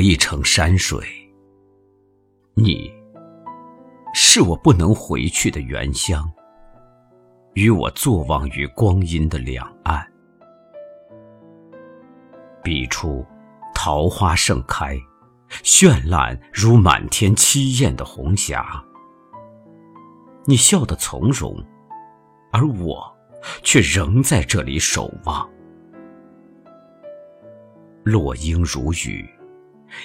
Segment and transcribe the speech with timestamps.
[0.00, 1.04] 一程山水，
[2.54, 2.92] 你
[4.14, 6.30] 是我不能回去的原乡，
[7.54, 10.06] 与我坐望于光阴的两岸。
[12.62, 13.24] 笔处
[13.74, 14.98] 桃花盛开，
[15.62, 18.84] 绚烂如满天凄艳的红霞。
[20.44, 21.56] 你笑得从容，
[22.52, 23.16] 而我
[23.62, 25.48] 却仍在这里守望。
[28.04, 29.28] 落英如雨，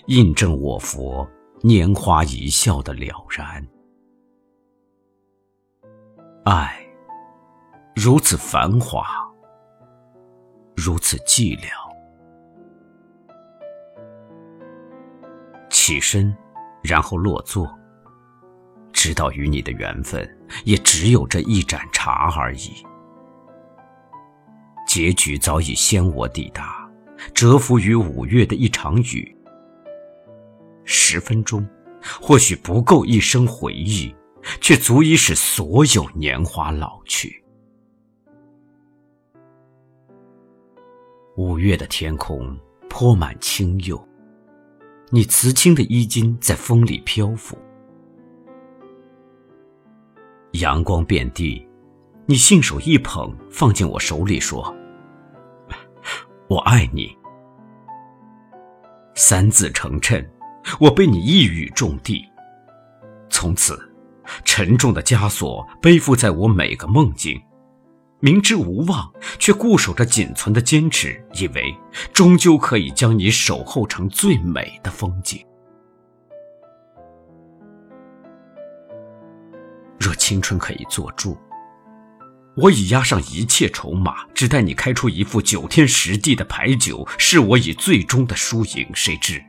[0.07, 1.27] 印证我佛
[1.61, 3.65] 拈花一笑的了然。
[6.45, 6.77] 爱
[7.95, 9.05] 如此繁华，
[10.75, 11.67] 如此寂寥。
[15.69, 16.35] 起身，
[16.81, 17.69] 然后落座。
[18.91, 20.25] 知道与你的缘分，
[20.65, 22.71] 也只有这一盏茶而已。
[24.87, 26.89] 结局早已先我抵达，
[27.33, 29.32] 蛰伏于五月的一场雨。
[30.85, 31.67] 十分钟，
[32.21, 34.13] 或许不够一生回忆，
[34.61, 37.43] 却足以使所有年华老去。
[41.35, 42.57] 五月的天空
[42.89, 44.01] 泼满青釉。
[45.09, 47.55] 你瓷青的衣襟在风里漂浮，
[50.53, 51.63] 阳光遍地，
[52.25, 54.75] 你信手一捧，放进我手里，说
[56.49, 57.15] ：“我爱你。”
[59.13, 60.27] 三字成谶，
[60.79, 62.29] 我被你一语中的。
[63.29, 63.77] 从此，
[64.45, 67.41] 沉重的枷锁背负在我每个梦境。
[68.19, 71.75] 明知无望，却固守着仅存的坚持，以为
[72.13, 75.45] 终究可以将你守候成最美的风景。
[79.99, 81.37] 若青春可以做注，
[82.55, 88.87] 我已押上一切筹码，只待你开出一副九天十地的牌九，是我以最终的输赢。
[88.93, 89.43] 谁知，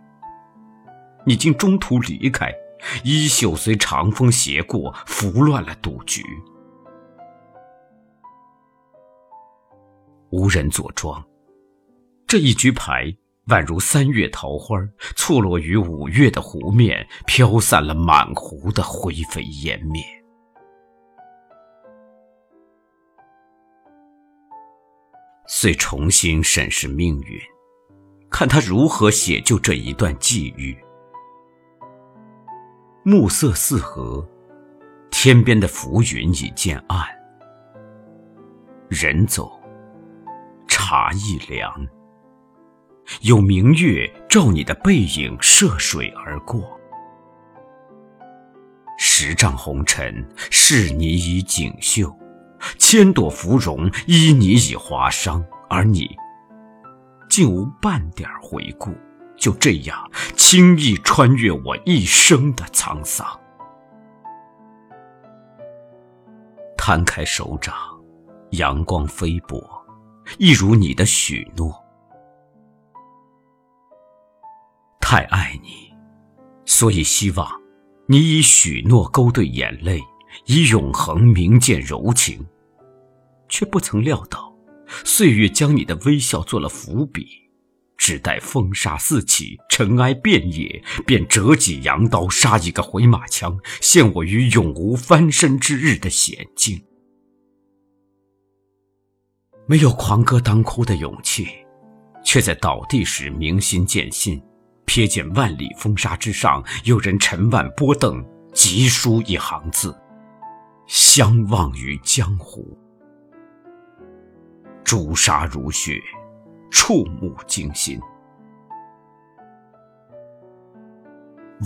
[1.27, 2.53] 你竟中途离开，
[3.03, 6.23] 衣袖随长风斜过，拂乱了赌局。
[10.31, 11.25] 无人坐庄，
[12.27, 13.15] 这一局牌
[13.47, 14.77] 宛如三月桃花，
[15.17, 20.03] 错落于五月的湖面，飘散了满湖的灰飞烟灭。
[25.47, 27.41] 遂重新审视命运，
[28.29, 30.77] 看他如何写就这一段际遇。
[33.06, 34.26] 暮色四合，
[35.10, 37.06] 天边的浮云已渐暗，
[38.88, 39.60] 人走。
[40.66, 41.87] 茶一凉，
[43.20, 46.62] 有明月照你的背影涉水而过。
[48.97, 52.10] 十丈红尘是你以锦绣，
[52.78, 56.09] 千朵芙蓉依你以华裳，而你
[57.28, 58.94] 竟无半点回顾，
[59.44, 63.28] 就这样轻易穿越我一生的沧桑。
[66.78, 67.75] 摊开手掌，
[68.53, 69.62] 阳光飞薄。
[70.38, 71.78] 一如你的许诺，
[74.99, 75.93] 太爱你，
[76.65, 77.47] 所以希望
[78.06, 80.03] 你以许诺勾兑眼泪，
[80.47, 82.47] 以永恒铭鉴柔情，
[83.50, 84.56] 却不曾料到，
[85.05, 87.28] 岁月将你的微笑做了伏笔，
[87.97, 96.82] 只待风沙四起，尘埃遍野，便折戟扬刀，杀一个回马枪，陷我于永无翻身之日的险境。
[99.66, 101.49] 没有狂歌当哭的勇气，
[102.22, 104.43] 却在倒地时明心见性，
[104.87, 108.22] 瞥见万里风沙之上，有人沉腕拨凳，
[108.53, 109.97] 急书一行字
[110.87, 112.76] ：“相忘于江湖。”
[114.84, 115.99] 朱砂如血，
[116.75, 118.01] 触目惊心。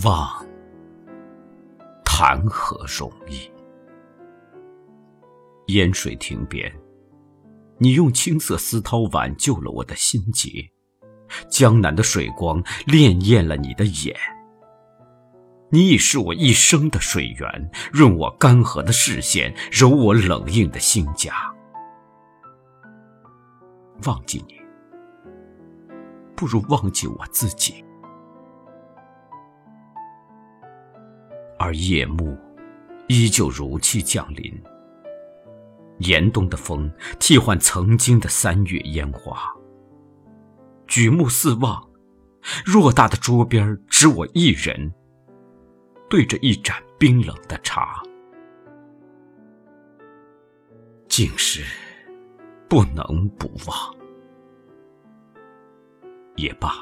[0.05, 0.47] 忘，
[2.05, 3.51] 谈何容易？
[5.73, 6.71] 烟水亭边。
[7.79, 10.71] 你用青色丝绦挽救了我的心结，
[11.49, 14.15] 江南的水光潋滟了你的眼。
[15.71, 21.33] 你已是我一生的水源，润我干涸的视线，柔我冷硬的心颊。
[24.05, 24.58] 忘记你，
[26.39, 27.85] 不如忘记我自己。
[31.59, 32.39] 而夜幕
[33.09, 34.63] 依旧如期降临。
[35.99, 36.89] 严冬的风
[37.19, 39.53] 替换曾经的三月烟花。
[40.87, 41.91] 举目四望，
[42.65, 44.95] 偌大的桌边只我一人，
[46.09, 48.01] 对着一盏冰冷的茶，
[51.09, 51.65] 竟是
[52.69, 53.98] 不能不忘。
[56.39, 56.73] 也罢，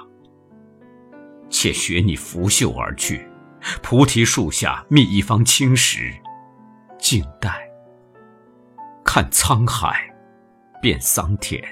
[1.49, 3.27] 且学你拂袖而去，
[3.83, 6.13] 菩提树下觅一方青石，
[6.99, 7.69] 静待，
[9.03, 10.15] 看沧海，
[10.83, 11.63] 变桑田。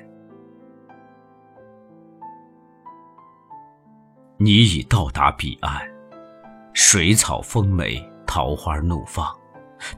[4.38, 5.80] 你已到达彼岸，
[6.72, 9.32] 水草丰美，桃花怒放，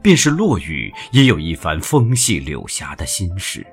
[0.01, 3.65] 便是落雨，也有一番风细柳霞的心事。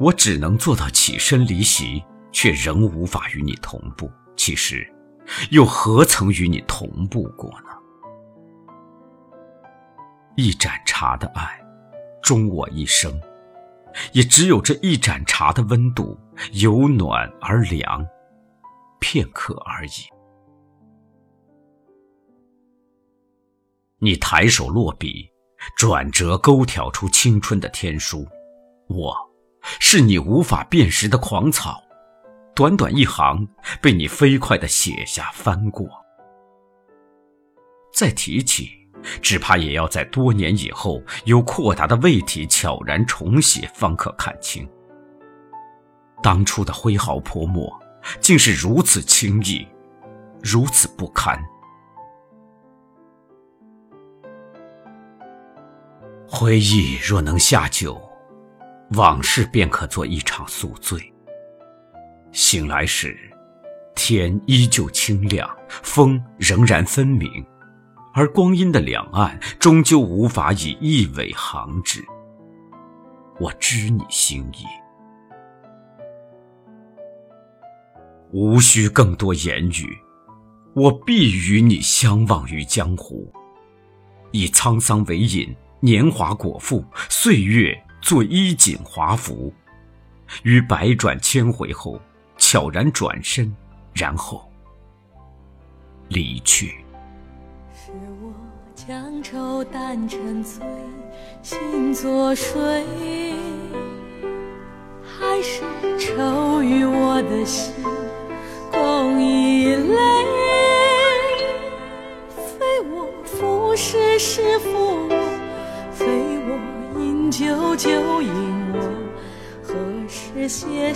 [0.00, 2.02] 我只能做到起身离席，
[2.32, 4.10] 却仍无法与你同步。
[4.34, 4.90] 其实，
[5.50, 7.68] 又何曾与你同步过呢？
[10.36, 11.60] 一盏茶的爱，
[12.22, 13.12] 终我一生，
[14.14, 16.18] 也只有这一盏茶的温度，
[16.52, 18.02] 由暖而凉。
[19.00, 19.90] 片刻而已。
[23.98, 25.28] 你抬手落笔，
[25.76, 28.26] 转折勾挑出青春的天书。
[28.88, 29.14] 我，
[29.78, 31.82] 是你无法辨识的狂草，
[32.54, 33.46] 短短一行，
[33.80, 35.88] 被你飞快的写下翻过。
[37.92, 38.70] 再提起，
[39.20, 44.68] 只怕也要在多年以后，有阔达的胃体悄然重写，方可看清
[46.22, 47.70] 当初的挥毫泼墨。
[48.18, 49.68] 竟是如此轻易，
[50.42, 51.38] 如此不堪。
[56.26, 58.00] 回忆若能下酒，
[58.92, 61.00] 往事便可做一场宿醉。
[62.32, 63.16] 醒来时，
[63.94, 67.28] 天依旧清亮，风仍然分明，
[68.14, 72.04] 而光阴的两岸终究无法以一尾行止。
[73.38, 74.64] 我知你心意。
[78.32, 79.98] 无需更多言语，
[80.74, 83.32] 我必与你相忘于江湖。
[84.30, 89.52] 以沧桑为引，年华果腹，岁月做衣锦华服。
[90.44, 92.00] 于百转千回后，
[92.38, 93.52] 悄然转身，
[93.92, 94.48] 然后
[96.08, 96.84] 离去。
[97.74, 97.90] 是
[98.22, 98.32] 我
[98.76, 100.64] 将愁淡成醉，
[101.42, 102.84] 心作水，
[105.02, 105.62] 还是
[105.98, 107.74] 愁于我的心？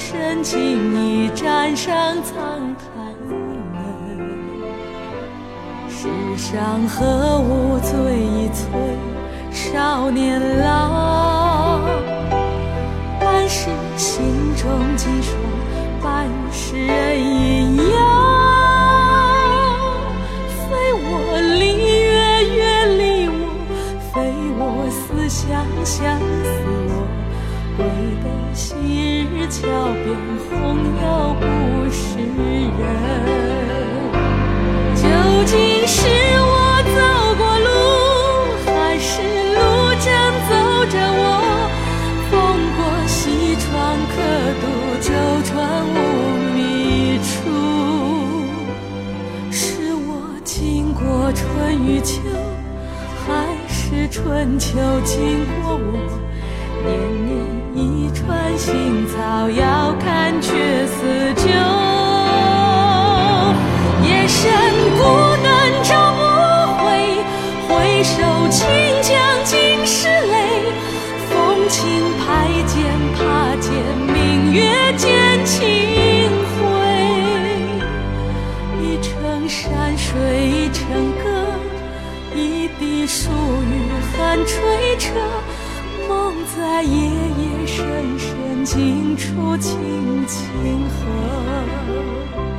[0.07, 0.59] 深情
[1.03, 2.85] 已沾上沧海
[3.73, 3.73] 门？
[5.89, 6.07] 世
[6.37, 8.69] 上何物最一催
[9.51, 11.81] 少年郎？
[13.19, 15.33] 半是心中几双，
[16.03, 17.83] 半是人阴阳。
[20.69, 22.61] 非我离月月
[22.99, 23.33] 离我，
[24.13, 24.13] 非
[24.59, 26.47] 我思乡相思
[26.91, 26.93] 我。
[27.77, 27.85] 归
[28.23, 29.67] 得昔日桥
[30.05, 30.07] 边，
[30.49, 30.53] 红
[31.03, 31.43] 药不
[31.91, 32.81] 是人。
[34.95, 35.03] 究
[35.45, 35.53] 竟
[35.89, 35.99] 是
[36.39, 36.53] 我
[36.95, 36.99] 走
[37.37, 37.69] 过路，
[38.65, 38.69] 还
[38.99, 39.11] 是
[39.55, 39.59] 路
[40.05, 40.07] 正
[40.49, 40.51] 走
[40.89, 41.23] 着我？
[42.31, 42.33] 风
[42.77, 42.79] 过
[43.09, 43.67] 西窗，
[44.07, 44.15] 客
[44.61, 44.63] 渡
[45.01, 45.07] 舟
[45.43, 45.53] 船
[45.91, 45.97] 无
[46.55, 46.57] 觅
[47.19, 47.27] 处。
[49.51, 49.59] 是
[50.07, 50.09] 我
[50.45, 51.43] 经过春
[51.85, 52.23] 与秋，
[53.27, 53.27] 还
[53.69, 55.83] 是春秋经过我？
[56.85, 56.91] 年
[57.25, 57.33] 年
[57.77, 61.43] 一川新草，遥看却似旧。
[64.07, 64.43] 夜深
[64.97, 65.03] 孤
[65.43, 65.51] 灯
[65.83, 66.23] 照不
[66.79, 66.87] 回，
[67.67, 67.73] 回
[68.05, 68.15] 首
[68.49, 68.63] 清
[69.03, 69.13] 江
[69.43, 70.37] 尽是泪。
[71.29, 71.83] 风轻
[72.21, 72.79] 拍剑，
[73.17, 73.21] 怕
[73.61, 73.73] 剑
[74.07, 74.63] 明月
[74.97, 75.61] 见清
[76.55, 76.63] 辉。
[78.81, 80.87] 一程山水一程
[81.25, 81.25] 歌，
[82.37, 85.11] 一滴疏雨寒吹彻。
[86.07, 92.54] 梦在夜夜深深，尽处清清河。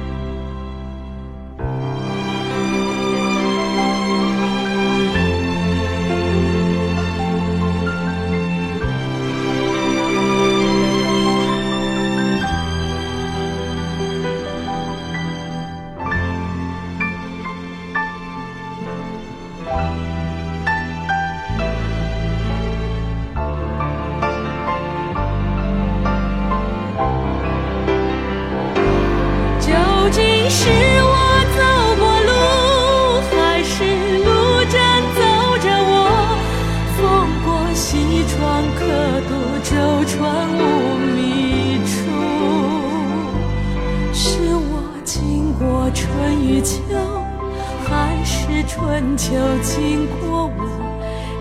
[40.07, 40.21] 春
[40.57, 41.93] 无觅处。
[44.13, 44.63] 是我
[45.03, 46.03] 经过春
[46.41, 46.77] 与秋，
[47.83, 50.59] 还是春秋经过我？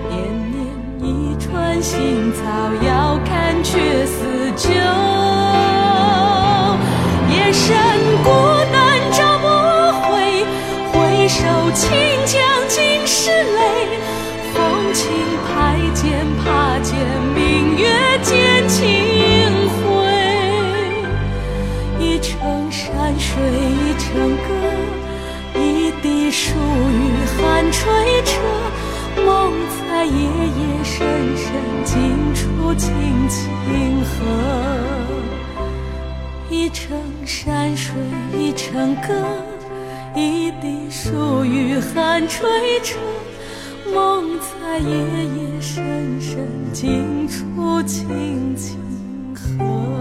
[0.09, 0.13] 年
[0.51, 0.55] 年
[1.03, 2.41] 一川新草，
[2.87, 5.14] 遥看却似旧。
[32.77, 32.89] 尽
[33.29, 34.09] 处轻轻和。
[36.51, 37.95] 一程山水
[38.37, 39.27] 一程歌，
[40.15, 42.99] 一滴疏雨寒吹彻，
[43.93, 48.79] 梦在夜夜深深尽处轻轻
[49.35, 49.94] 和。